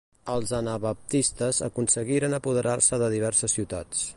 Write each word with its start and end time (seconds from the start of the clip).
Els 0.35 0.53
anabaptistes 0.59 1.59
aconseguiren 1.67 2.35
apoderar-se 2.39 3.01
de 3.03 3.11
diverses 3.17 3.59
ciutats. 3.59 4.07